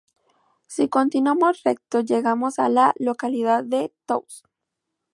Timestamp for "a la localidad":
2.57-3.63